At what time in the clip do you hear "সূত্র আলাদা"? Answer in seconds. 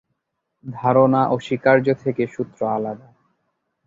2.27-3.07